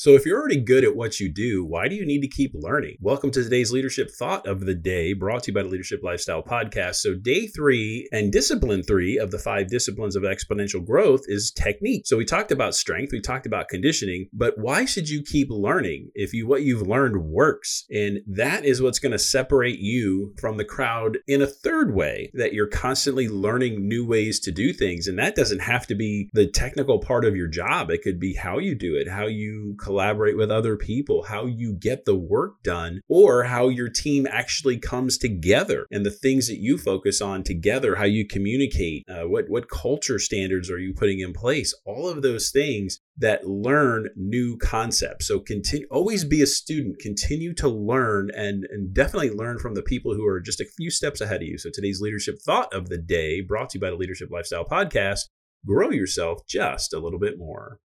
So, 0.00 0.14
if 0.14 0.24
you're 0.24 0.38
already 0.38 0.60
good 0.60 0.84
at 0.84 0.94
what 0.94 1.18
you 1.18 1.28
do, 1.28 1.64
why 1.64 1.88
do 1.88 1.96
you 1.96 2.06
need 2.06 2.20
to 2.20 2.28
keep 2.28 2.52
learning? 2.54 2.98
Welcome 3.00 3.32
to 3.32 3.42
today's 3.42 3.72
leadership 3.72 4.12
thought 4.12 4.46
of 4.46 4.60
the 4.60 4.72
day, 4.76 5.12
brought 5.12 5.42
to 5.42 5.50
you 5.50 5.54
by 5.56 5.64
the 5.64 5.68
Leadership 5.68 6.04
Lifestyle 6.04 6.40
Podcast. 6.40 6.98
So, 6.98 7.14
day 7.16 7.48
three 7.48 8.08
and 8.12 8.30
discipline 8.30 8.84
three 8.84 9.18
of 9.18 9.32
the 9.32 9.40
five 9.40 9.66
disciplines 9.66 10.14
of 10.14 10.22
exponential 10.22 10.86
growth 10.86 11.22
is 11.26 11.50
technique. 11.50 12.06
So, 12.06 12.16
we 12.16 12.24
talked 12.24 12.52
about 12.52 12.76
strength, 12.76 13.10
we 13.10 13.20
talked 13.20 13.44
about 13.44 13.66
conditioning, 13.66 14.28
but 14.32 14.54
why 14.56 14.84
should 14.84 15.08
you 15.08 15.20
keep 15.20 15.48
learning 15.50 16.12
if 16.14 16.32
you 16.32 16.46
what 16.46 16.62
you've 16.62 16.86
learned 16.86 17.16
works? 17.24 17.84
And 17.90 18.20
that 18.28 18.64
is 18.64 18.80
what's 18.80 19.00
going 19.00 19.10
to 19.10 19.18
separate 19.18 19.80
you 19.80 20.32
from 20.40 20.58
the 20.58 20.64
crowd 20.64 21.18
in 21.26 21.42
a 21.42 21.48
third 21.48 21.92
way 21.92 22.30
that 22.34 22.52
you're 22.52 22.68
constantly 22.68 23.28
learning 23.28 23.88
new 23.88 24.06
ways 24.06 24.38
to 24.38 24.52
do 24.52 24.72
things. 24.72 25.08
And 25.08 25.18
that 25.18 25.34
doesn't 25.34 25.62
have 25.62 25.88
to 25.88 25.96
be 25.96 26.30
the 26.34 26.46
technical 26.46 27.00
part 27.00 27.24
of 27.24 27.34
your 27.34 27.48
job, 27.48 27.90
it 27.90 28.02
could 28.02 28.20
be 28.20 28.34
how 28.34 28.58
you 28.58 28.76
do 28.76 28.94
it, 28.94 29.08
how 29.08 29.26
you 29.26 29.74
collaborate 29.88 30.36
with 30.36 30.50
other 30.50 30.76
people, 30.76 31.22
how 31.22 31.46
you 31.46 31.72
get 31.72 32.04
the 32.04 32.14
work 32.14 32.62
done, 32.62 33.00
or 33.08 33.44
how 33.44 33.68
your 33.68 33.88
team 33.88 34.26
actually 34.30 34.78
comes 34.78 35.16
together 35.16 35.86
and 35.90 36.04
the 36.04 36.10
things 36.10 36.46
that 36.46 36.58
you 36.58 36.76
focus 36.76 37.22
on 37.22 37.42
together, 37.42 37.96
how 37.96 38.04
you 38.04 38.26
communicate, 38.26 39.02
uh, 39.08 39.26
what, 39.26 39.46
what 39.48 39.70
culture 39.70 40.18
standards 40.18 40.70
are 40.70 40.78
you 40.78 40.92
putting 40.92 41.20
in 41.20 41.32
place, 41.32 41.72
all 41.86 42.06
of 42.06 42.20
those 42.20 42.50
things 42.50 43.00
that 43.16 43.48
learn 43.48 44.08
new 44.14 44.58
concepts. 44.58 45.26
So 45.26 45.40
continue 45.40 45.86
always 45.90 46.22
be 46.22 46.42
a 46.42 46.46
student, 46.46 46.98
continue 46.98 47.54
to 47.54 47.68
learn 47.68 48.28
and, 48.36 48.66
and 48.70 48.92
definitely 48.92 49.30
learn 49.30 49.58
from 49.58 49.74
the 49.74 49.82
people 49.82 50.14
who 50.14 50.26
are 50.26 50.40
just 50.40 50.60
a 50.60 50.68
few 50.76 50.90
steps 50.90 51.22
ahead 51.22 51.40
of 51.40 51.48
you. 51.48 51.56
So 51.56 51.70
today's 51.72 52.02
leadership 52.02 52.36
thought 52.44 52.74
of 52.74 52.90
the 52.90 52.98
day 52.98 53.40
brought 53.40 53.70
to 53.70 53.78
you 53.78 53.80
by 53.80 53.88
the 53.88 53.96
Leadership 53.96 54.28
Lifestyle 54.30 54.66
Podcast, 54.66 55.20
grow 55.66 55.88
yourself 55.90 56.46
just 56.46 56.92
a 56.92 56.98
little 56.98 57.18
bit 57.18 57.38
more. 57.38 57.80